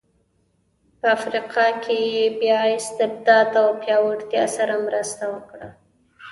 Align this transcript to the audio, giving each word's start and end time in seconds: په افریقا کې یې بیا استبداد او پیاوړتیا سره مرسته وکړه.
په 0.99 1.05
افریقا 1.17 1.67
کې 1.83 1.95
یې 2.15 2.25
بیا 2.39 2.59
استبداد 2.77 3.51
او 3.61 3.69
پیاوړتیا 3.81 4.43
سره 4.57 4.73
مرسته 4.87 5.23
وکړه. 5.33 5.67